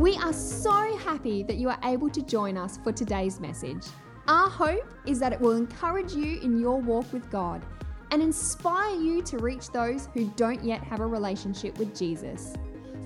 [0.00, 3.84] We are so happy that you are able to join us for today's message.
[4.28, 7.66] Our hope is that it will encourage you in your walk with God
[8.10, 12.54] and inspire you to reach those who don't yet have a relationship with Jesus.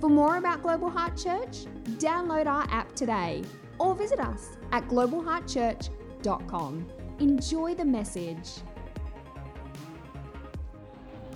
[0.00, 1.64] For more about Global Heart Church,
[1.98, 3.42] download our app today
[3.80, 6.86] or visit us at globalheartchurch.com.
[7.18, 8.50] Enjoy the message.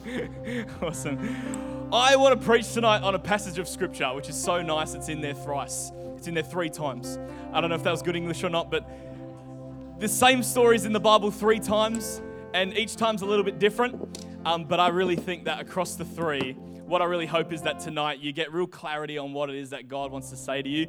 [0.82, 1.88] awesome.
[1.92, 4.94] I want to preach tonight on a passage of scripture, which is so nice.
[4.94, 7.18] It's in there thrice, it's in there three times.
[7.52, 8.88] I don't know if that was good English or not, but
[9.98, 12.22] the same story is in the Bible three times,
[12.54, 14.18] and each time's a little bit different.
[14.44, 16.52] Um, but I really think that across the three,
[16.86, 19.70] what I really hope is that tonight you get real clarity on what it is
[19.70, 20.86] that God wants to say to you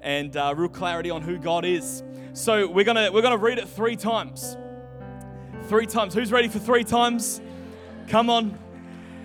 [0.00, 2.02] and uh, real clarity on who God is.
[2.32, 4.56] So we're gonna we're gonna read it three times.
[5.64, 6.14] Three times.
[6.14, 7.40] Who's ready for three times?
[8.08, 8.58] Come on.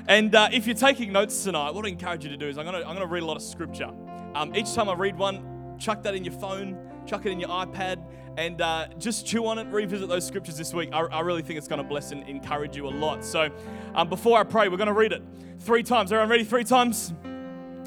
[0.08, 2.66] And uh, if you're taking notes tonight, what I encourage you to do is I'm
[2.66, 3.92] gonna I'm gonna read a lot of scripture.
[4.34, 7.50] Um, each time I read one, chuck that in your phone, chuck it in your
[7.50, 8.04] iPad,
[8.38, 9.68] and uh, just chew on it.
[9.68, 10.90] Revisit those scriptures this week.
[10.94, 13.24] I, I really think it's going to bless and encourage you a lot.
[13.24, 13.50] So,
[13.94, 15.24] um, before I pray, we're going to read it
[15.60, 16.12] three times.
[16.12, 16.44] Everyone ready?
[16.44, 17.14] Three times.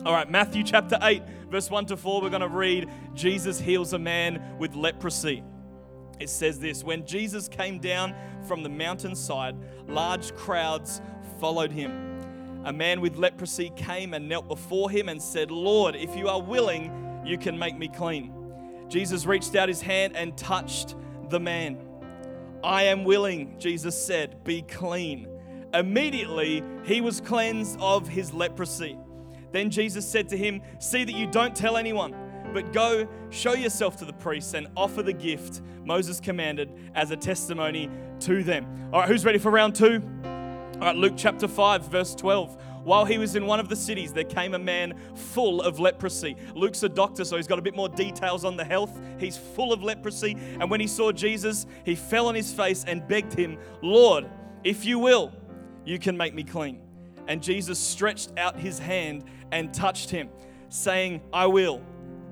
[0.05, 3.93] All right, Matthew chapter 8, verse 1 to 4, we're going to read Jesus heals
[3.93, 5.45] a man with leprosy.
[6.23, 8.15] It says this When Jesus came down
[8.47, 9.57] from the mountainside,
[9.89, 11.03] large crowds
[11.41, 12.21] followed him.
[12.65, 16.41] A man with leprosy came and knelt before him and said, Lord, if you are
[16.41, 18.33] willing, you can make me clean.
[18.89, 20.95] Jesus reached out his hand and touched
[21.29, 21.79] the man.
[22.63, 25.27] I am willing, Jesus said, be clean.
[25.75, 28.97] Immediately, he was cleansed of his leprosy.
[29.51, 32.15] Then Jesus said to him, See that you don't tell anyone,
[32.53, 37.17] but go show yourself to the priests and offer the gift Moses commanded as a
[37.17, 38.67] testimony to them.
[38.93, 40.03] All right, who's ready for round two?
[40.25, 42.57] All right, Luke chapter 5, verse 12.
[42.85, 46.37] While he was in one of the cities, there came a man full of leprosy.
[46.55, 49.01] Luke's a doctor, so he's got a bit more details on the health.
[49.19, 50.37] He's full of leprosy.
[50.59, 54.29] And when he saw Jesus, he fell on his face and begged him, Lord,
[54.65, 55.33] if you will,
[55.85, 56.81] you can make me clean.
[57.29, 60.29] And Jesus stretched out his hand and touched him,
[60.69, 61.83] saying, I will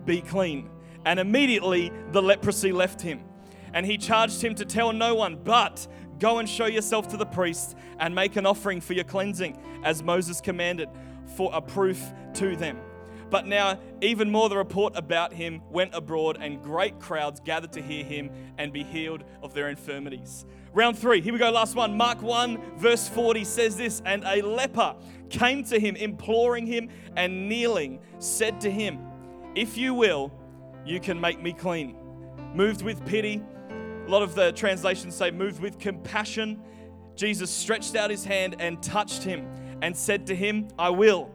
[0.04, 0.70] be clean.
[1.04, 3.24] And immediately the leprosy left him.
[3.72, 5.86] And he charged him to tell no one, but
[6.18, 10.02] go and show yourself to the priest and make an offering for your cleansing, as
[10.02, 10.88] Moses commanded,
[11.36, 12.78] for a proof to them.
[13.30, 17.82] But now, even more, the report about him went abroad, and great crowds gathered to
[17.82, 20.44] hear him and be healed of their infirmities.
[20.72, 21.96] Round three, here we go, last one.
[21.96, 24.96] Mark 1, verse 40 says this And a leper
[25.28, 28.98] came to him, imploring him, and kneeling, said to him,
[29.54, 30.32] If you will,
[30.84, 31.96] you can make me clean.
[32.54, 33.42] Moved with pity,
[34.06, 36.60] a lot of the translations say, moved with compassion,
[37.16, 39.46] Jesus stretched out his hand and touched him
[39.82, 41.30] and said to him, I will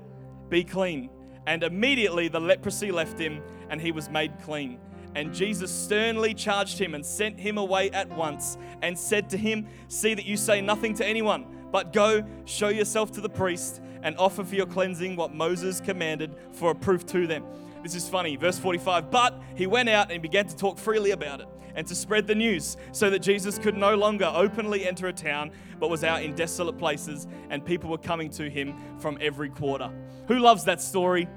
[0.49, 1.09] be clean.
[1.45, 4.79] And immediately the leprosy left him and he was made clean.
[5.13, 9.67] And Jesus sternly charged him and sent him away at once and said to him,
[9.87, 14.17] See that you say nothing to anyone, but go, show yourself to the priest, and
[14.17, 17.45] offer for your cleansing what Moses commanded for a proof to them.
[17.85, 18.35] This is funny.
[18.35, 21.93] Verse 45 But he went out and began to talk freely about it and to
[21.93, 26.03] spread the news so that Jesus could no longer openly enter a town but was
[26.03, 29.91] out in desolate places and people were coming to him from every quarter.
[30.27, 31.27] Who loves that story?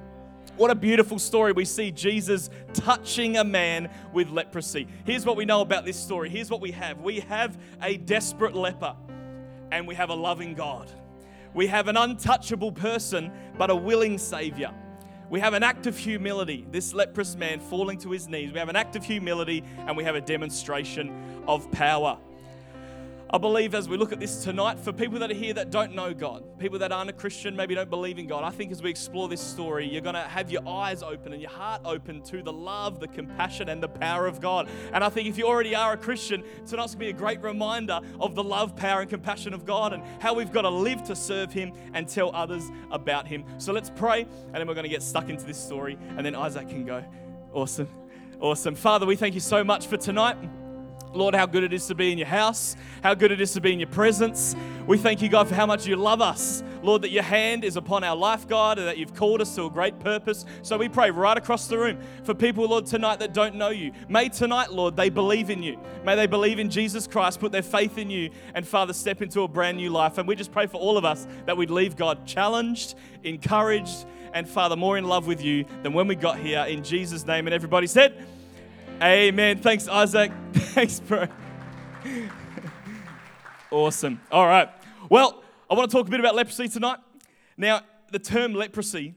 [0.57, 1.53] What a beautiful story.
[1.53, 4.89] We see Jesus touching a man with leprosy.
[5.05, 6.31] Here's what we know about this story.
[6.31, 8.97] Here's what we have we have a desperate leper,
[9.71, 10.91] and we have a loving God.
[11.53, 14.73] We have an untouchable person, but a willing Savior.
[15.31, 18.51] We have an act of humility, this leprous man falling to his knees.
[18.51, 22.19] We have an act of humility, and we have a demonstration of power.
[23.31, 25.95] I believe as we look at this tonight, for people that are here that don't
[25.95, 28.83] know God, people that aren't a Christian, maybe don't believe in God, I think as
[28.83, 32.23] we explore this story, you're going to have your eyes open and your heart open
[32.23, 34.71] to the love, the compassion, and the power of God.
[34.95, 37.43] And I think if you already are a Christian, tonight's going to be a great
[37.43, 41.03] reminder of the love, power, and compassion of God and how we've got to live
[41.05, 43.45] to serve Him and tell others about Him.
[43.59, 46.35] So let's pray, and then we're going to get stuck into this story, and then
[46.35, 47.05] Isaac can go.
[47.53, 47.89] Awesome.
[48.41, 48.75] Awesome.
[48.75, 50.39] Father, we thank you so much for tonight.
[51.13, 53.61] Lord, how good it is to be in your house, how good it is to
[53.61, 54.55] be in your presence.
[54.87, 56.63] We thank you, God, for how much you love us.
[56.83, 59.65] Lord, that your hand is upon our life, God, and that you've called us to
[59.65, 60.45] a great purpose.
[60.63, 63.93] So we pray right across the room for people, Lord, tonight that don't know you.
[64.09, 65.79] May tonight, Lord, they believe in you.
[66.05, 69.43] May they believe in Jesus Christ, put their faith in you, and Father, step into
[69.43, 70.19] a brand new life.
[70.19, 72.95] And we just pray for all of us that we'd leave God challenged,
[73.25, 76.65] encouraged, and Father, more in love with you than when we got here.
[76.69, 77.47] In Jesus' name.
[77.47, 78.25] And everybody said,
[79.01, 79.61] Amen.
[79.61, 80.33] Thanks, Isaac.
[80.53, 81.29] Thanks, bro.
[83.71, 84.21] awesome.
[84.33, 84.69] All right.
[85.09, 86.99] Well, I want to talk a bit about leprosy tonight.
[87.57, 89.15] Now, the term leprosy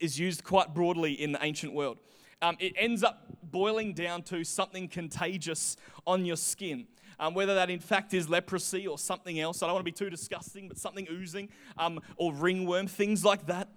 [0.00, 1.96] is used quite broadly in the ancient world.
[2.42, 6.86] Um, it ends up boiling down to something contagious on your skin.
[7.18, 9.62] Um, whether that in fact is leprosy or something else.
[9.62, 11.48] I don't want to be too disgusting, but something oozing
[11.78, 13.68] um, or ringworm, things like that.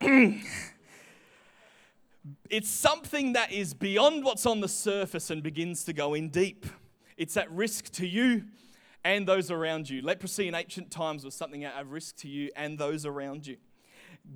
[2.50, 6.66] it's something that is beyond what's on the surface and begins to go in deep.
[7.16, 8.44] It's at risk to you
[9.04, 10.02] and those around you.
[10.02, 13.56] Leprosy in ancient times was something at risk to you and those around you.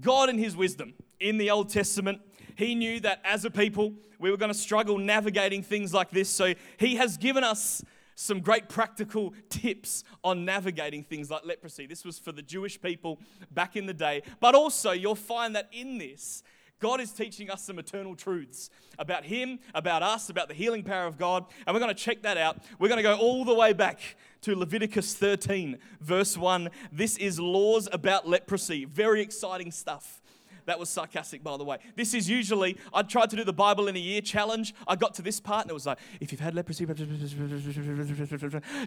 [0.01, 2.21] God, in His wisdom, in the Old Testament,
[2.57, 6.29] He knew that as a people, we were going to struggle navigating things like this.
[6.29, 7.83] So He has given us
[8.15, 11.87] some great practical tips on navigating things like leprosy.
[11.87, 13.19] This was for the Jewish people
[13.51, 14.23] back in the day.
[14.41, 16.43] But also, you'll find that in this,
[16.81, 21.07] God is teaching us some eternal truths about Him, about us, about the healing power
[21.07, 21.45] of God.
[21.67, 22.57] And we're going to check that out.
[22.79, 24.01] We're going to go all the way back
[24.43, 26.71] to Leviticus 13, verse 1.
[26.91, 28.87] This is laws about leprosy.
[28.87, 30.23] Very exciting stuff.
[30.65, 31.79] That was sarcastic, by the way.
[31.97, 34.75] This is usually, I tried to do the Bible in a year challenge.
[34.87, 36.87] I got to this part and it was like, if you've had leprosy,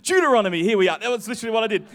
[0.01, 0.98] Deuteronomy, here we are.
[0.98, 1.86] That was literally what I did.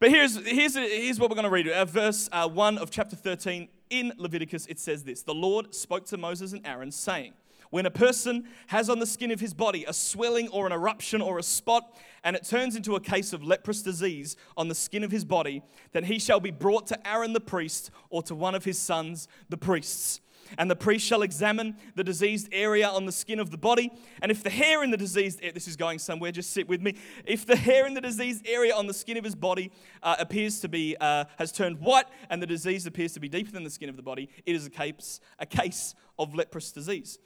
[0.00, 1.68] But here's, here's, here's what we're going to read.
[1.68, 6.06] Uh, verse uh, 1 of chapter 13 in Leviticus, it says this The Lord spoke
[6.06, 7.34] to Moses and Aaron, saying,
[7.70, 11.20] when a person has on the skin of his body a swelling or an eruption
[11.20, 15.04] or a spot, and it turns into a case of leprous disease on the skin
[15.04, 15.62] of his body,
[15.92, 19.28] then he shall be brought to Aaron the priest or to one of his sons,
[19.48, 20.20] the priests.
[20.56, 23.92] And the priest shall examine the diseased area on the skin of the body.
[24.22, 26.96] And if the hair in the diseased this is going somewhere, just sit with me.
[27.24, 29.70] If the hair in the diseased area on the skin of his body
[30.02, 33.50] uh, appears to be, uh, has turned white, and the disease appears to be deeper
[33.50, 37.18] than the skin of the body, it is a case, a case of leprous disease.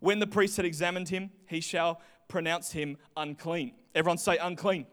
[0.00, 3.72] When the priest had examined him, he shall pronounce him unclean.
[3.94, 4.86] Everyone say unclean.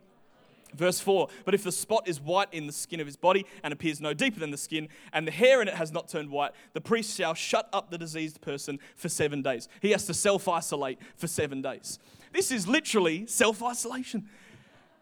[0.76, 3.72] Verse 4 But if the spot is white in the skin of his body and
[3.74, 6.52] appears no deeper than the skin, and the hair in it has not turned white,
[6.74, 9.68] the priest shall shut up the diseased person for seven days.
[9.82, 12.00] He has to self isolate for seven days.
[12.34, 14.28] This is literally self isolation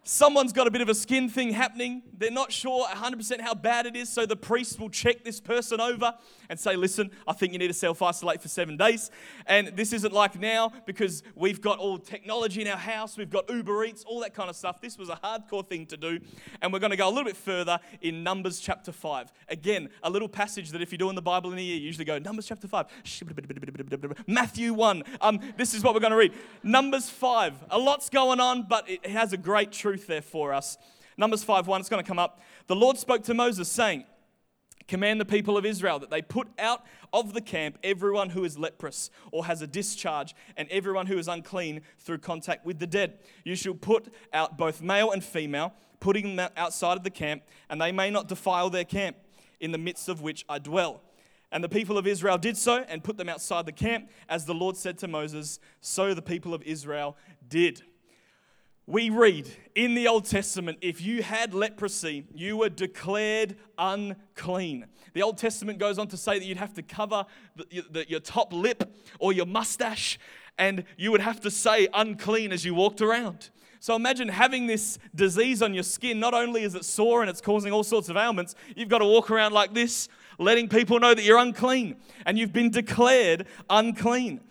[0.05, 2.03] someone's got a bit of a skin thing happening.
[2.17, 5.81] They're not sure 100% how bad it is, so the priest will check this person
[5.81, 6.13] over
[6.47, 9.09] and say, Listen, I think you need to self isolate for seven days.
[9.47, 13.49] And this isn't like now because we've got all technology in our house, we've got
[13.49, 14.79] Uber Eats, all that kind of stuff.
[14.79, 16.19] This was a hardcore thing to do.
[16.61, 19.33] And we're going to go a little bit further in Numbers chapter 5.
[19.49, 22.05] Again, a little passage that if you're doing the Bible in a year, you usually
[22.05, 22.85] go Numbers chapter 5,
[24.27, 25.03] Matthew 1.
[25.19, 26.33] Um, this is what we're going to read.
[26.61, 27.65] Numbers 5.
[27.71, 30.77] A lot's going on, but it has a great truth truth there for us.
[31.17, 32.41] Numbers 5 1, it's going to come up.
[32.67, 34.03] The Lord spoke to Moses, saying,
[34.87, 36.83] Command the people of Israel that they put out
[37.13, 41.29] of the camp everyone who is leprous or has a discharge, and everyone who is
[41.29, 43.19] unclean through contact with the dead.
[43.45, 47.81] You shall put out both male and female, putting them outside of the camp, and
[47.81, 49.15] they may not defile their camp,
[49.61, 51.01] in the midst of which I dwell.
[51.53, 54.53] And the people of Israel did so and put them outside the camp, as the
[54.53, 57.15] Lord said to Moses, so the people of Israel
[57.47, 57.81] did
[58.87, 64.85] we read in the Old Testament if you had leprosy, you were declared unclean.
[65.13, 68.19] The Old Testament goes on to say that you'd have to cover the, the, your
[68.19, 70.19] top lip or your mustache,
[70.57, 73.49] and you would have to say unclean as you walked around.
[73.79, 76.19] So imagine having this disease on your skin.
[76.19, 79.05] Not only is it sore and it's causing all sorts of ailments, you've got to
[79.05, 80.09] walk around like this,
[80.39, 84.41] letting people know that you're unclean and you've been declared unclean.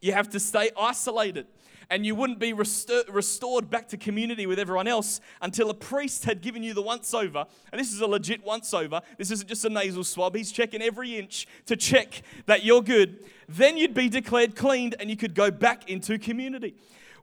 [0.00, 1.46] You have to stay isolated
[1.90, 6.40] and you wouldn't be restored back to community with everyone else until a priest had
[6.40, 7.46] given you the once over.
[7.72, 9.00] And this is a legit once over.
[9.18, 10.34] This isn't just a nasal swab.
[10.34, 13.24] He's checking every inch to check that you're good.
[13.48, 16.74] Then you'd be declared cleaned and you could go back into community.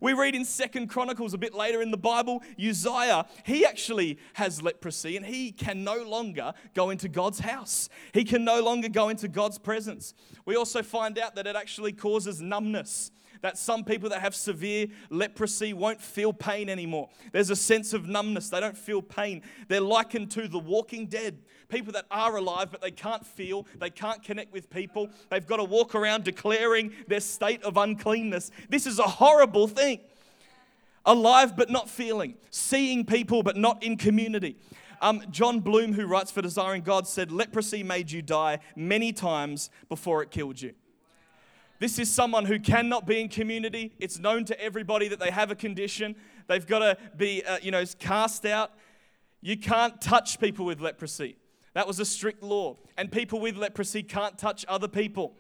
[0.02, 4.60] We read in Second Chronicles a bit later in the Bible, Uzziah, he actually has
[4.64, 7.88] leprosy and he can no longer go into God's house.
[8.12, 10.16] He can no longer go into God's presence.
[10.44, 14.88] We also find out that it actually causes numbness that some people that have severe
[15.10, 17.10] leprosy won't feel pain anymore.
[17.32, 19.42] There's a sense of numbness, they don't feel pain.
[19.68, 21.40] They're likened to the walking dead.
[21.70, 25.10] People that are alive, but they can't feel, they can't connect with people.
[25.30, 28.52] They've got to walk around declaring their state of uncleanness.
[28.70, 30.00] This is a horrible thing.
[31.06, 34.58] Alive but not feeling, seeing people but not in community.
[35.02, 39.72] Um, Jon Bloom, who writes for Desiring God, said, Leprosy made you die many times
[39.90, 40.74] before it killed you.
[41.82, 43.92] This is someone who cannot be in community.
[43.98, 46.16] It's known to everybody that they have a condition.
[46.46, 48.74] They've got to be, uh, you know, cast out.
[49.42, 51.38] You can't touch people with leprosy.
[51.74, 52.78] That was a strict law.
[53.00, 55.34] And people with leprosy can't touch other people.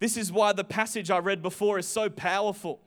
[0.00, 2.80] This is why the passage I read before is so powerful.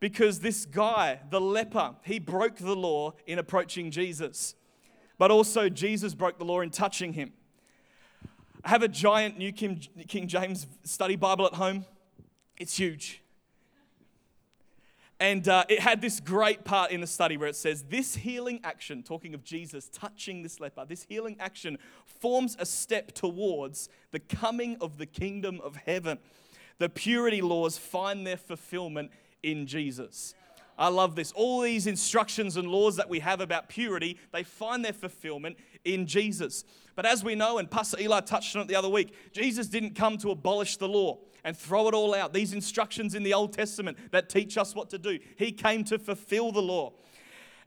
[0.00, 4.54] Because this guy, the leper, he broke the law in approaching Jesus.
[5.16, 7.32] But also, Jesus broke the law in touching him.
[8.64, 11.84] I have a giant New King, King James study Bible at home.
[12.56, 13.20] It's huge.
[15.20, 18.60] And uh, it had this great part in the study where it says, This healing
[18.64, 24.18] action, talking of Jesus touching this leper, this healing action forms a step towards the
[24.18, 26.18] coming of the kingdom of heaven.
[26.78, 29.10] The purity laws find their fulfillment
[29.42, 30.34] in Jesus.
[30.76, 31.32] I love this.
[31.32, 36.06] All these instructions and laws that we have about purity, they find their fulfillment in
[36.06, 36.64] Jesus.
[36.96, 39.94] But as we know, and Pastor Eli touched on it the other week, Jesus didn't
[39.94, 42.32] come to abolish the law and throw it all out.
[42.32, 45.98] These instructions in the Old Testament that teach us what to do, He came to
[45.98, 46.92] fulfill the law.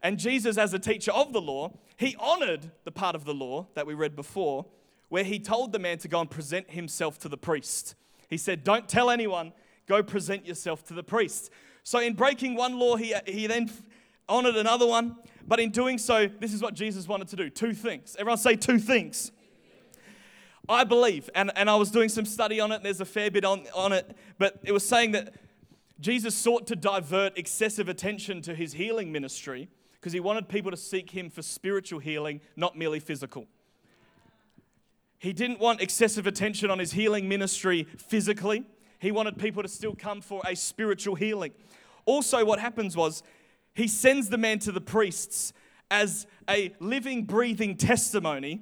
[0.02, 3.68] And Jesus, as a teacher of the law, he honored the part of the law
[3.74, 4.66] that we read before,
[5.10, 7.96] where he told the man to go and present himself to the priest.
[8.30, 9.54] He said, Don't tell anyone,
[9.88, 11.50] go present yourself to the priest.
[11.88, 13.72] So, in breaking one law, he, he then
[14.27, 15.15] honored another one.
[15.48, 18.13] But in doing so, this is what Jesus wanted to do two things.
[18.20, 19.32] Everyone say two things.
[20.67, 23.46] I believe, and, and I was doing some study on it, there's a fair bit
[23.46, 25.36] on, on it, but it was saying that
[26.01, 30.75] Jesus sought to divert excessive attention to his healing ministry because he wanted people to
[30.75, 33.48] seek him for spiritual healing, not merely physical.
[35.20, 38.65] He didn't want excessive attention on his healing ministry physically.
[39.00, 41.51] He wanted people to still come for a spiritual healing.
[42.06, 43.24] Also, what happens was
[43.74, 45.54] he sends the man to the priests
[45.92, 48.62] as a living, breathing testimony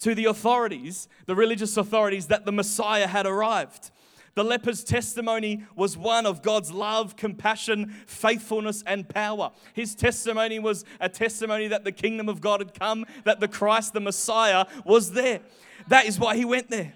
[0.00, 3.90] to the authorities, the religious authorities, that the Messiah had arrived.
[4.34, 9.52] The leper's testimony was one of God's love, compassion, faithfulness, and power.
[9.74, 13.92] His testimony was a testimony that the kingdom of God had come, that the Christ,
[13.92, 15.40] the Messiah, was there.
[15.88, 16.94] That is why he went there.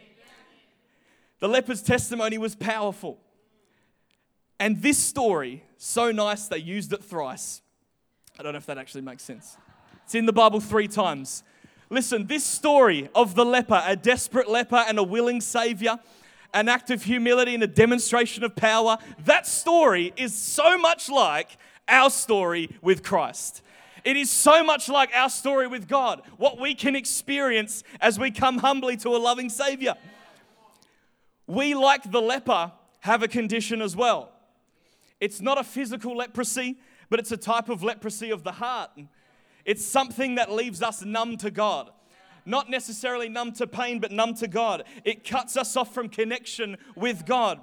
[1.40, 3.18] The leper's testimony was powerful.
[4.58, 7.60] And this story, so nice they used it thrice.
[8.38, 9.56] I don't know if that actually makes sense.
[10.04, 11.42] It's in the Bible three times.
[11.90, 15.98] Listen, this story of the leper, a desperate leper and a willing savior,
[16.54, 21.58] an act of humility and a demonstration of power, that story is so much like
[21.88, 23.62] our story with Christ.
[24.04, 28.30] It is so much like our story with God, what we can experience as we
[28.30, 29.94] come humbly to a loving Savior.
[31.46, 34.32] We, like the leper, have a condition as well.
[35.20, 36.76] It's not a physical leprosy,
[37.08, 38.90] but it's a type of leprosy of the heart.
[39.64, 41.90] It's something that leaves us numb to God.
[42.44, 44.84] Not necessarily numb to pain, but numb to God.
[45.04, 47.60] It cuts us off from connection with God.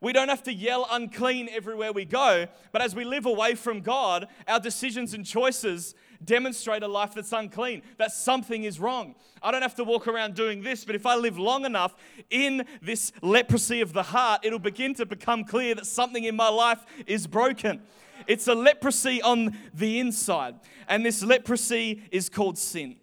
[0.00, 3.82] We don't have to yell unclean everywhere we go, but as we live away from
[3.82, 9.14] God, our decisions and choices demonstrate a life that's unclean, that something is wrong.
[9.42, 11.94] I don't have to walk around doing this, but if I live long enough
[12.30, 16.48] in this leprosy of the heart, it'll begin to become clear that something in my
[16.48, 17.82] life is broken.
[18.26, 20.54] It's a leprosy on the inside.
[20.88, 22.96] And this leprosy is called sin.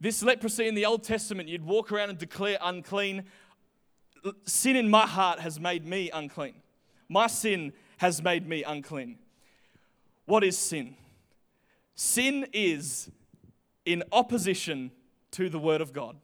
[0.00, 3.24] This leprosy in the Old Testament, you'd walk around and declare unclean.
[4.44, 6.54] Sin in my heart has made me unclean.
[7.08, 9.18] My sin has made me unclean.
[10.26, 10.96] What is sin?
[11.96, 13.10] Sin is
[13.86, 14.90] in opposition
[15.32, 16.16] to the Word of God.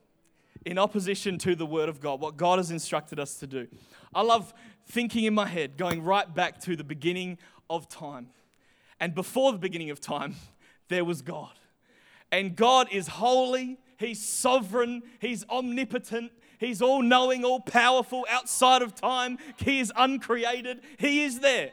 [0.66, 3.66] In opposition to the Word of God, what God has instructed us to do.
[4.14, 4.52] I love
[4.86, 7.38] thinking in my head, going right back to the beginning
[7.70, 8.28] of time.
[9.00, 10.36] And before the beginning of time,
[10.88, 11.52] there was God.
[12.30, 18.94] And God is holy, He's sovereign, He's omnipotent, He's all knowing, all powerful, outside of
[18.94, 19.38] time.
[19.56, 21.70] He is uncreated, He is there.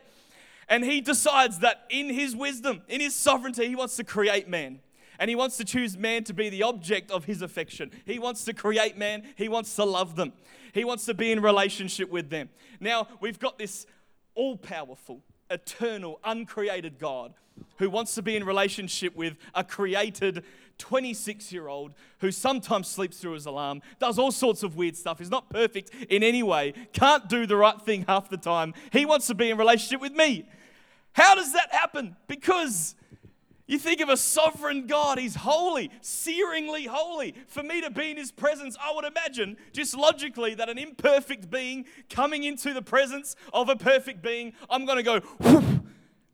[0.70, 4.80] And He decides that in His wisdom, in His sovereignty, He wants to create man.
[5.20, 7.92] And He wants to choose man to be the object of His affection.
[8.06, 10.34] He wants to create man, He wants to love them.
[10.74, 12.50] He wants to be in relationship with them.
[12.80, 13.88] Now, we've got this
[14.36, 17.34] all powerful, eternal, uncreated God
[17.78, 20.44] who wants to be in relationship with a created
[20.78, 25.20] 26 year old who sometimes sleeps through his alarm, does all sorts of weird stuff,
[25.20, 28.74] is not perfect in any way, can't do the right thing half the time.
[28.92, 30.48] He wants to be in relationship with me.
[31.20, 32.16] How does that happen?
[32.28, 32.96] Because
[33.68, 37.36] you think of a sovereign God, He's holy, searingly holy.
[37.48, 41.50] For me to be in His presence, I would imagine, just logically, that an imperfect
[41.50, 45.80] being coming into the presence of a perfect being, I'm going to go, whoosh,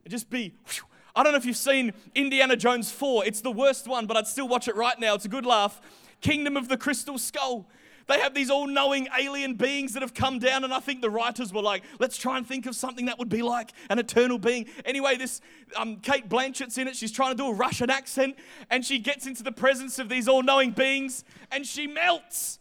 [0.07, 0.53] just be.
[0.67, 0.81] Whoosh.
[1.15, 3.25] I don't know if you've seen Indiana Jones 4.
[3.25, 5.15] It's the worst one, but I'd still watch it right now.
[5.15, 5.81] It's a good laugh.
[6.21, 7.65] Kingdom of the Crystal Skull.
[8.07, 11.09] They have these all knowing alien beings that have come down, and I think the
[11.09, 14.37] writers were like, let's try and think of something that would be like an eternal
[14.37, 14.67] being.
[14.85, 15.41] Anyway, this
[15.75, 16.95] um, Cate Blanchett's in it.
[16.95, 18.35] She's trying to do a Russian accent,
[18.69, 22.59] and she gets into the presence of these all knowing beings, and she melts.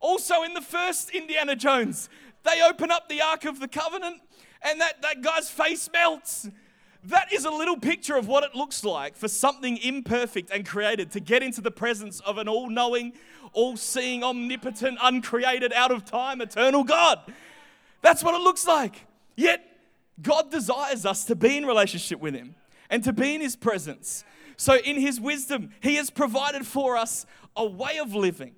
[0.00, 2.08] Also, in the first Indiana Jones,
[2.44, 4.22] they open up the Ark of the Covenant,
[4.62, 6.48] and that, that guy's face melts.
[7.04, 11.10] That is a little picture of what it looks like for something imperfect and created
[11.12, 13.12] to get into the presence of an all knowing,
[13.52, 17.20] all seeing, omnipotent, uncreated, out of time, eternal God.
[18.02, 19.06] That's what it looks like.
[19.36, 19.64] Yet,
[20.20, 22.56] God desires us to be in relationship with Him
[22.90, 24.24] and to be in His presence.
[24.56, 27.26] So, in His wisdom, He has provided for us
[27.56, 28.54] a way of living.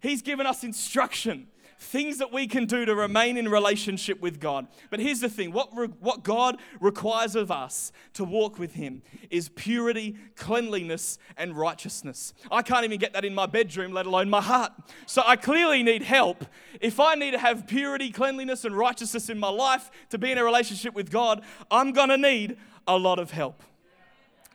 [0.00, 1.48] He's given us instruction
[1.84, 4.66] things that we can do to remain in relationship with God.
[4.90, 9.02] But here's the thing what, re- what God requires of us to walk with Him
[9.30, 12.34] is purity, cleanliness, and righteousness.
[12.50, 14.72] I can't even get that in my bedroom, let alone my heart.
[15.06, 16.44] So I clearly need help.
[16.80, 20.38] If I need to have purity, cleanliness, and righteousness in my life to be in
[20.38, 23.62] a relationship with God, I'm going to need a lot of help.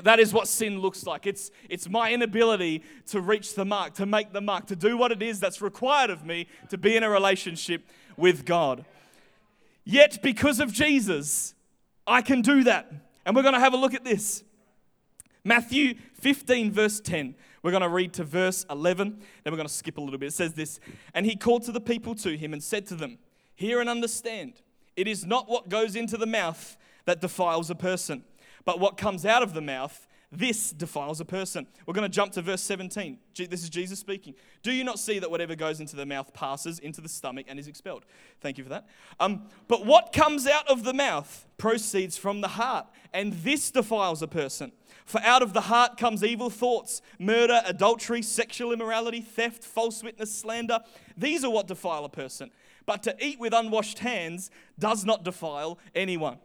[0.04, 1.28] That is what sin looks like.
[1.28, 5.12] It's, it's my inability to reach the mark, to make the mark, to do what
[5.12, 8.86] it is that's required of me to be in a relationship with God.
[9.84, 11.54] Yet, because of Jesus,
[12.08, 12.92] I can do that.
[13.26, 14.44] And we're going to have a look at this.
[15.44, 17.36] Matthew 15, verse 10.
[17.62, 20.28] We're going to read to verse 11, then we're going to skip a little bit.
[20.28, 20.80] It says this
[21.14, 23.18] And he called to the people to him and said to them,
[23.56, 24.62] Hear and understand.
[24.96, 28.24] It is not what goes into the mouth that defiles a person
[28.70, 31.66] but what comes out of the mouth, this defiles a person.
[31.88, 33.18] We're going to jump to verse 17.
[33.50, 34.36] This is Jesus speaking.
[34.62, 37.58] Do you not see that whatever goes into the mouth passes into the stomach and
[37.58, 38.06] is expelled?
[38.42, 38.88] Thank you for that.
[39.20, 44.22] Um, but what comes out of the mouth proceeds from the heart, and this defiles
[44.22, 44.72] a person.
[45.04, 50.32] For out of the heart comes evil thoughts, murder, adultery, sexual immorality, theft, false witness,
[50.32, 50.82] slander.
[51.18, 52.52] These are what defile a person.
[52.86, 56.38] But to eat with unwashed hands does not defile anyone.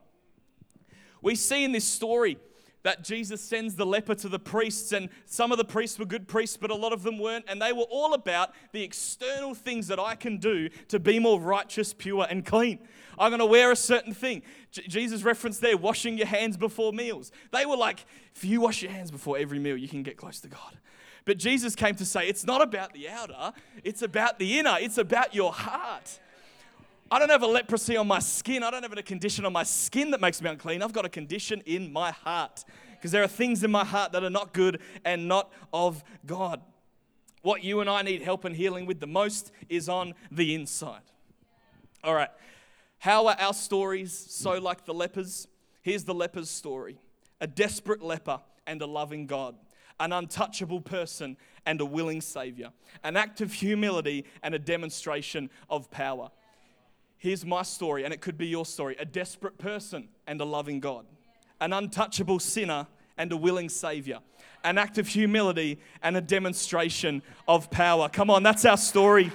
[1.24, 2.38] We see in this story
[2.82, 6.28] that Jesus sends the leper to the priests, and some of the priests were good
[6.28, 9.88] priests, but a lot of them weren't, and they were all about the external things
[9.88, 12.78] that I can do to be more righteous, pure, and clean.
[13.18, 14.42] I'm going to wear a certain thing.
[14.70, 17.32] J- Jesus referenced there washing your hands before meals.
[17.52, 18.04] They were like,
[18.34, 20.78] if you wash your hands before every meal, you can get close to God.
[21.24, 24.98] But Jesus came to say, it's not about the outer, it's about the inner, it's
[24.98, 26.20] about your heart.
[27.14, 28.64] I don't have a leprosy on my skin.
[28.64, 30.82] I don't have a condition on my skin that makes me unclean.
[30.82, 34.24] I've got a condition in my heart because there are things in my heart that
[34.24, 36.60] are not good and not of God.
[37.42, 41.02] What you and I need help and healing with the most is on the inside.
[42.02, 42.30] All right.
[42.98, 45.46] How are our stories so like the lepers?
[45.82, 46.98] Here's the leper's story
[47.40, 49.54] a desperate leper and a loving God,
[50.00, 52.72] an untouchable person and a willing Savior,
[53.04, 56.32] an act of humility and a demonstration of power.
[57.24, 60.78] Here's my story, and it could be your story a desperate person and a loving
[60.78, 61.06] God,
[61.58, 64.18] an untouchable sinner and a willing Savior,
[64.62, 68.10] an act of humility and a demonstration of power.
[68.10, 69.32] Come on, that's our story.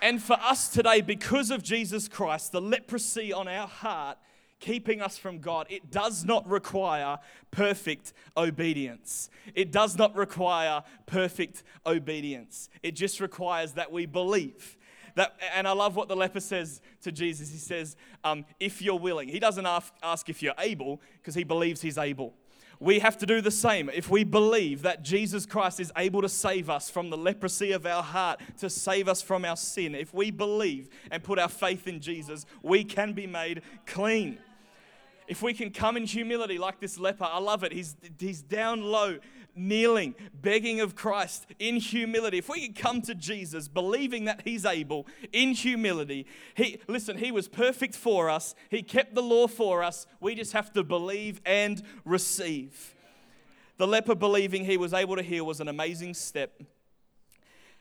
[0.00, 4.18] And for us today, because of Jesus Christ, the leprosy on our heart
[4.60, 7.18] keeping us from God, it does not require
[7.50, 9.30] perfect obedience.
[9.54, 12.68] It does not require perfect obedience.
[12.82, 14.76] It just requires that we believe.
[15.14, 17.50] That, and I love what the leper says to Jesus.
[17.50, 19.28] He says, um, if you're willing.
[19.28, 22.34] He doesn't ask, ask if you're able because he believes he's able.
[22.78, 23.88] We have to do the same.
[23.88, 27.86] If we believe that Jesus Christ is able to save us from the leprosy of
[27.86, 31.88] our heart, to save us from our sin, if we believe and put our faith
[31.88, 34.38] in Jesus, we can be made clean.
[35.28, 37.72] If we can come in humility like this leper, I love it.
[37.72, 39.18] He's, he's down low,
[39.54, 42.38] kneeling, begging of Christ in humility.
[42.38, 47.32] If we can come to Jesus believing that he's able in humility, he listen, he
[47.32, 48.54] was perfect for us.
[48.70, 50.06] He kept the law for us.
[50.20, 52.94] We just have to believe and receive.
[53.78, 56.62] The leper believing he was able to heal was an amazing step.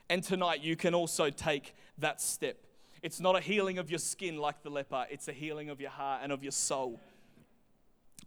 [0.10, 2.58] And tonight you can also take that step.
[3.02, 5.92] It's not a healing of your skin like the leper, it's a healing of your
[5.92, 7.00] heart and of your soul.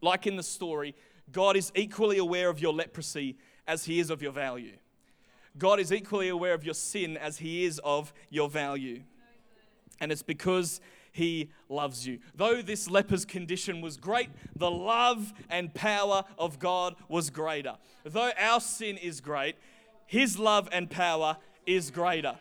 [0.01, 0.95] Like in the story,
[1.31, 4.77] God is equally aware of your leprosy as he is of your value.
[5.57, 9.03] God is equally aware of your sin as he is of your value.
[10.01, 10.81] And it's because
[11.11, 12.21] he loves you.
[12.35, 17.77] Though this leper's condition was great, the love and power of God was greater.
[18.05, 19.57] Though our sin is great,
[20.07, 22.37] his love and power is greater.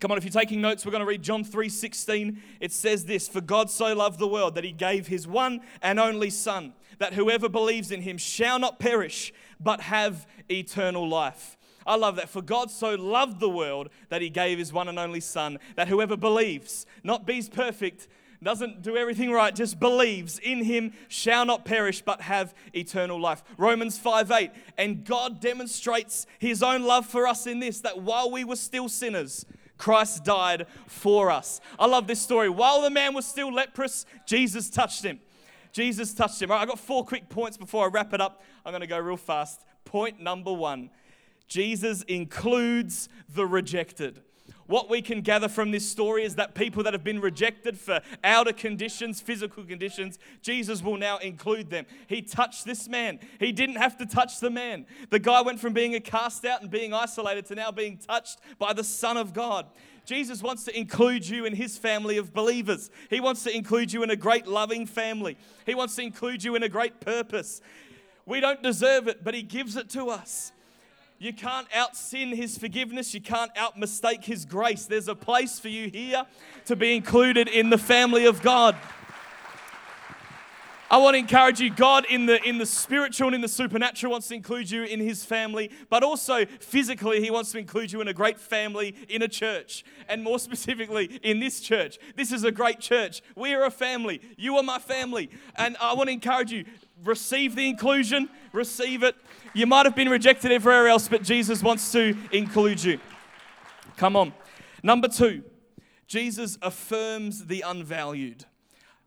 [0.00, 2.40] Come on, if you're taking notes, we're going to read John 3:16.
[2.58, 6.00] It says this, "For God so loved the world that he gave his one and
[6.00, 11.96] only son, that whoever believes in him shall not perish, but have eternal life." I
[11.96, 12.30] love that.
[12.30, 15.88] For God so loved the world that he gave his one and only son, that
[15.88, 18.08] whoever believes, not be's perfect,
[18.42, 23.42] doesn't do everything right, just believes in him shall not perish but have eternal life.
[23.58, 24.50] Romans 5 8.
[24.78, 28.88] And God demonstrates his own love for us in this, that while we were still
[28.88, 29.44] sinners,
[29.80, 31.60] Christ died for us.
[31.78, 32.50] I love this story.
[32.50, 35.20] While the man was still leprous, Jesus touched him.
[35.72, 36.50] Jesus touched him.
[36.50, 38.42] All right, I've got four quick points before I wrap it up.
[38.64, 39.64] I'm going to go real fast.
[39.86, 40.90] Point number one
[41.48, 44.20] Jesus includes the rejected.
[44.70, 48.00] What we can gather from this story is that people that have been rejected for
[48.22, 51.86] outer conditions, physical conditions, Jesus will now include them.
[52.06, 53.18] He touched this man.
[53.40, 54.86] He didn't have to touch the man.
[55.10, 58.38] The guy went from being a cast out and being isolated to now being touched
[58.60, 59.66] by the Son of God.
[60.06, 62.92] Jesus wants to include you in his family of believers.
[63.08, 65.36] He wants to include you in a great loving family.
[65.66, 67.60] He wants to include you in a great purpose.
[68.24, 70.52] We don't deserve it, but he gives it to us.
[71.22, 73.12] You can't out sin his forgiveness.
[73.12, 74.86] You can't out mistake his grace.
[74.86, 76.24] There's a place for you here
[76.64, 78.74] to be included in the family of God.
[80.90, 84.10] I want to encourage you, God in the in the spiritual and in the supernatural
[84.10, 88.00] wants to include you in his family, but also physically, he wants to include you
[88.00, 89.84] in a great family in a church.
[90.08, 91.98] And more specifically, in this church.
[92.16, 93.20] This is a great church.
[93.36, 94.22] We are a family.
[94.38, 95.30] You are my family.
[95.56, 96.64] And I want to encourage you,
[97.04, 99.16] receive the inclusion, receive it.
[99.54, 103.00] You might have been rejected everywhere else, but Jesus wants to include you.
[103.96, 104.32] Come on.
[104.82, 105.42] Number two,
[106.06, 108.44] Jesus affirms the unvalued.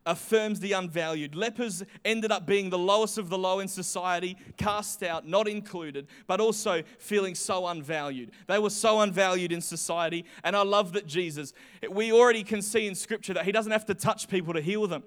[0.05, 1.33] Affirms the unvalued.
[1.33, 6.07] Lepers ended up being the lowest of the low in society, cast out, not included,
[6.27, 8.31] but also feeling so unvalued.
[8.47, 10.25] They were so unvalued in society.
[10.43, 11.53] And I love that Jesus,
[11.89, 14.87] we already can see in Scripture that He doesn't have to touch people to heal
[14.87, 15.03] them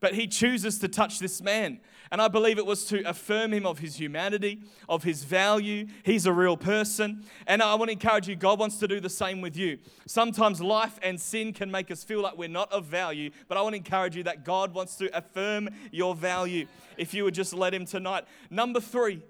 [0.00, 1.80] but he chooses to touch this man.
[2.12, 5.86] And I believe it was to affirm him of his humanity, of his value.
[6.04, 7.24] He's a real person.
[7.46, 9.78] And I want to encourage you, God wants to do the same with you.
[10.06, 13.62] Sometimes life and sin can make us feel like we're not of value, but I
[13.62, 17.52] want to encourage you that God wants to affirm your value if you would just
[17.52, 18.24] let him tonight.
[18.50, 19.22] Number three,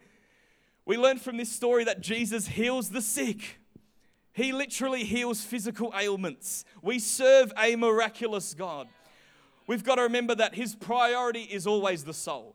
[0.84, 3.58] we learn from this story that Jesus heals the sick.
[4.32, 6.64] He literally heals physical ailments.
[6.82, 8.86] We serve a miraculous God.
[9.66, 12.54] We've got to remember that his priority is always the soul.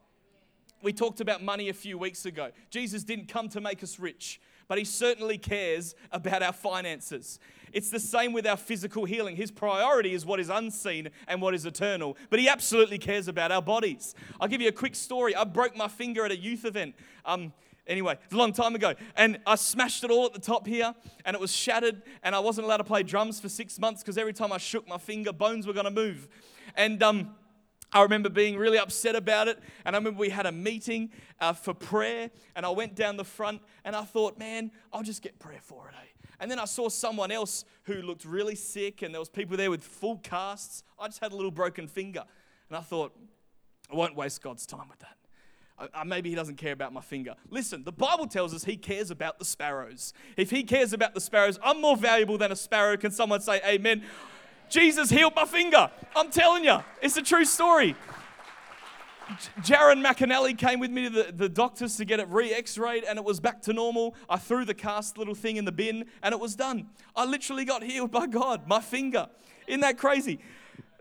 [0.82, 2.52] We talked about money a few weeks ago.
[2.70, 7.40] Jesus didn't come to make us rich, but he certainly cares about our finances.
[7.74, 9.36] It's the same with our physical healing.
[9.36, 13.52] His priority is what is unseen and what is eternal, but he absolutely cares about
[13.52, 14.16] our bodies.
[14.40, 15.36] I'll give you a quick story.
[15.36, 16.96] I broke my finger at a youth event.
[17.26, 17.54] Um,
[17.88, 18.96] anyway, it's a long time ago.
[19.16, 20.96] And I smashed it all at the top here,
[21.26, 24.18] and it was shattered, and I wasn't allowed to play drums for six months because
[24.18, 26.28] every time I shook my finger, bones were going to move.
[26.76, 27.36] And um,
[27.94, 29.60] I remember being really upset about it.
[29.86, 32.32] And I remember we had a meeting uh, for prayer.
[32.56, 35.90] And I went down the front and I thought, man, I'll just get prayer for
[35.90, 35.96] it.
[35.96, 36.28] Eh?
[36.40, 39.02] And then I saw someone else who looked really sick.
[39.02, 40.84] And there was people there with full casts.
[40.98, 42.24] I just had a little broken finger.
[42.70, 43.14] And I thought,
[43.92, 45.18] I won't waste God's time with that.
[46.06, 47.36] Maybe he doesn't care about my finger.
[47.50, 50.14] Listen, the Bible tells us he cares about the sparrows.
[50.38, 52.98] If he cares about the sparrows, I'm more valuable than a sparrow.
[52.98, 54.04] Can someone say amen?
[54.72, 55.92] Jesus healed my finger.
[56.16, 57.96] I'm telling you, it's a true story.
[59.60, 63.04] Jaron McAnally came with me to the, the doctors to get it re x rayed,
[63.04, 64.16] and it was back to normal.
[64.30, 66.88] I threw the cast little thing in the bin, and it was done.
[67.16, 69.28] I literally got healed by God, my finger.
[69.68, 70.40] Isn't that crazy?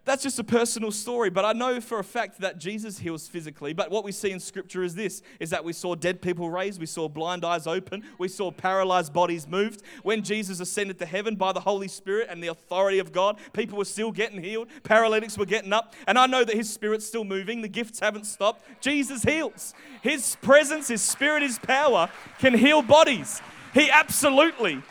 [0.05, 3.75] That's just a personal story, but I know for a fact that Jesus heals physically.
[3.75, 6.81] But what we see in scripture is this is that we saw dead people raised,
[6.81, 9.83] we saw blind eyes open, we saw paralyzed bodies moved.
[10.03, 13.77] When Jesus ascended to heaven by the Holy Spirit and the authority of God, people
[13.77, 17.25] were still getting healed, paralytics were getting up, and I know that his spirit's still
[17.25, 18.65] moving, the gifts haven't stopped.
[18.81, 19.75] Jesus heals.
[20.03, 22.09] His presence, his spirit, his power
[22.39, 23.43] can heal bodies.
[23.75, 24.83] He absolutely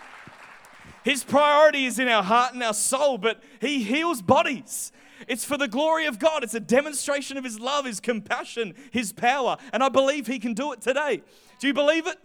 [1.03, 4.91] his priority is in our heart and our soul, but He heals bodies.
[5.27, 6.43] It's for the glory of God.
[6.43, 9.57] It's a demonstration of His love, His compassion, His power.
[9.73, 11.21] And I believe He can do it today.
[11.59, 12.17] Do you believe it?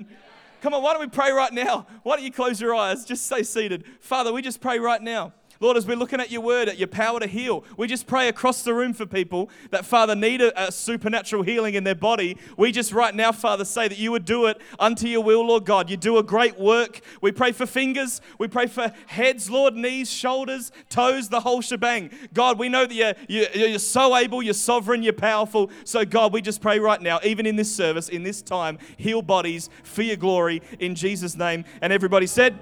[0.60, 1.86] Come on, why don't we pray right now?
[2.04, 3.04] Why don't you close your eyes?
[3.04, 3.84] Just stay seated.
[4.00, 5.34] Father, we just pray right now.
[5.64, 8.28] Lord, as we're looking at your word, at your power to heal, we just pray
[8.28, 12.36] across the room for people that, Father, need a, a, supernatural healing in their body.
[12.58, 15.64] We just right now, Father, say that you would do it unto your will, Lord
[15.64, 15.88] God.
[15.88, 17.00] You do a great work.
[17.22, 18.20] We pray for fingers.
[18.38, 22.10] We pray for heads, Lord, knees, shoulders, toes, the whole shebang.
[22.34, 25.70] God, we know that you're, you're, you're so able, you're sovereign, you're powerful.
[25.84, 29.22] So, God, we just pray right now, even in this service, in this time, heal
[29.22, 31.64] bodies for your glory in Jesus' name.
[31.80, 32.58] And everybody said,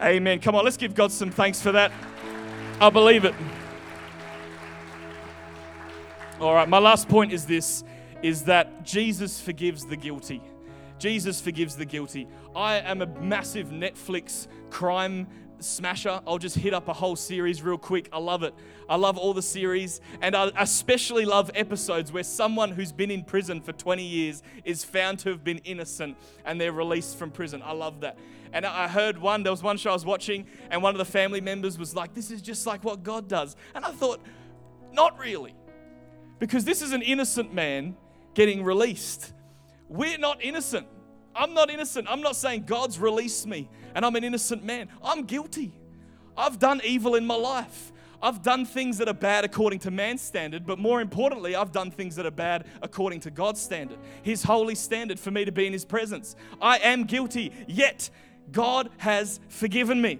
[0.00, 0.40] Amen.
[0.40, 1.90] Come on, let's give God some thanks for that.
[2.80, 3.34] I believe it.
[6.38, 7.82] All right, my last point is this
[8.22, 10.42] is that Jesus forgives the guilty.
[10.98, 12.28] Jesus forgives the guilty.
[12.54, 15.28] I am a massive Netflix crime
[15.60, 16.20] smasher.
[16.26, 18.08] I'll just hit up a whole series real quick.
[18.12, 18.54] I love it.
[18.88, 23.24] I love all the series, and I especially love episodes where someone who's been in
[23.24, 27.62] prison for 20 years is found to have been innocent and they're released from prison.
[27.64, 28.18] I love that.
[28.52, 31.04] And I heard one, there was one show I was watching, and one of the
[31.04, 33.56] family members was like, This is just like what God does.
[33.74, 34.20] And I thought,
[34.92, 35.54] Not really.
[36.38, 37.96] Because this is an innocent man
[38.34, 39.32] getting released.
[39.88, 40.86] We're not innocent.
[41.34, 42.06] I'm not innocent.
[42.10, 44.88] I'm not saying God's released me and I'm an innocent man.
[45.02, 45.72] I'm guilty.
[46.36, 47.92] I've done evil in my life.
[48.22, 51.90] I've done things that are bad according to man's standard, but more importantly, I've done
[51.90, 55.66] things that are bad according to God's standard, His holy standard for me to be
[55.66, 56.34] in His presence.
[56.60, 58.08] I am guilty, yet
[58.52, 60.18] God has forgiven me.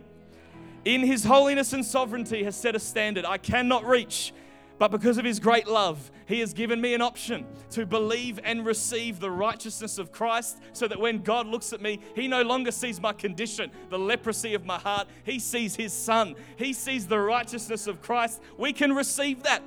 [0.85, 4.33] In His holiness and sovereignty, has set a standard I cannot reach.
[4.79, 8.67] But because of his great love, he has given me an option to believe and
[8.67, 12.71] receive the righteousness of Christ so that when God looks at me, he no longer
[12.71, 15.09] sees my condition, the leprosy of my heart.
[15.25, 16.35] He sees his son.
[16.57, 18.43] He sees the righteousness of Christ.
[18.59, 19.62] We can receive that.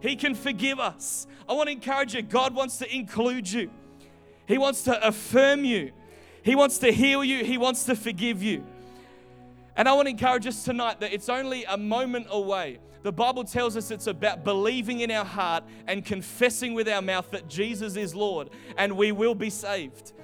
[0.00, 1.26] He can forgive us.
[1.48, 3.70] I want to encourage you God wants to include you,
[4.46, 5.92] He wants to affirm you,
[6.44, 8.64] He wants to heal you, He wants to forgive you.
[9.76, 13.44] And I want to encourage us tonight that it's only a moment away the Bible
[13.44, 17.96] tells us it's about believing in our heart and confessing with our mouth that Jesus
[17.96, 20.14] is Lord and we will be saved.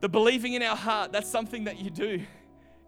[0.00, 2.22] The believing in our heart, that's something that you do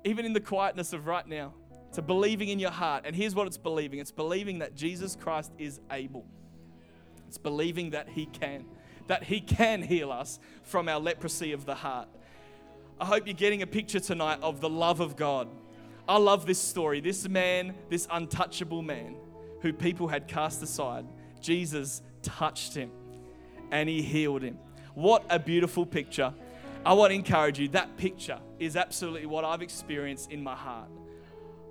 [0.05, 1.53] even in the quietness of right now.
[1.91, 3.03] It's a believing in your heart.
[3.05, 6.25] And here's what it's believing it's believing that Jesus Christ is able,
[7.29, 8.65] it's believing that He can,
[9.07, 12.09] that He can heal us from our leprosy of the heart.
[13.01, 15.49] I hope you're getting a picture tonight of the love of God
[16.09, 17.01] I love this story.
[17.01, 19.17] This man, this untouchable man
[19.61, 21.07] who people had cast aside,
[21.41, 22.91] Jesus touched him
[23.73, 24.59] and he healed him.
[24.95, 26.33] What a beautiful picture.
[26.85, 30.89] I want to encourage you, that picture is absolutely what I've experienced in my heart.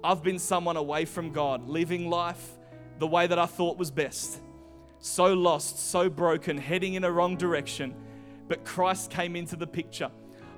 [0.04, 2.58] I've been someone away from God, living life
[3.00, 4.42] the way that I thought was best.
[5.06, 7.94] So lost, so broken, heading in a wrong direction.
[8.48, 10.10] But Christ came into the picture.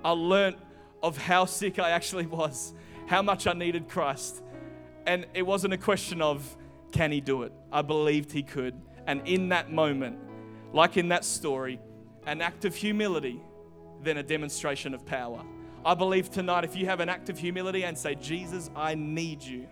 [0.06, 0.56] I learnt
[1.04, 2.74] of how sick I actually was
[3.08, 4.42] how much I needed Christ.
[5.06, 6.56] And it wasn't a question of,
[6.94, 7.52] can he do it?
[7.74, 8.74] I believed he could.
[9.06, 10.18] And in that moment,
[10.72, 11.82] like in that story,
[12.26, 13.42] an act of humility,
[14.02, 15.44] then a demonstration of power.
[15.86, 19.44] I believe tonight, if you have an act of humility and say, Jesus, I need
[19.44, 19.68] you,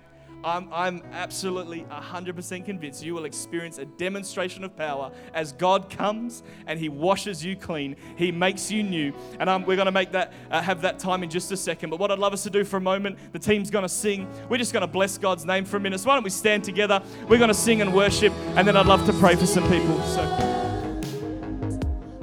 [0.45, 6.43] I'm, I'm absolutely 100% convinced you will experience a demonstration of power as God comes
[6.67, 7.95] and He washes you clean.
[8.15, 9.12] He makes you new.
[9.39, 11.89] And we're going to make that, uh, have that time in just a second.
[11.89, 14.29] But what I'd love us to do for a moment, the team's going to sing.
[14.47, 15.99] We're just going to bless God's name for a minute.
[15.99, 17.01] So why don't we stand together?
[17.27, 19.99] We're going to sing and worship, and then I'd love to pray for some people.
[20.03, 20.21] So.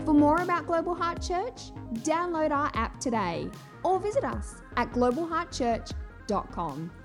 [0.05, 3.51] For more about Global Heart Church, download our app today
[3.83, 7.02] or visit us at globalheartchurch.com.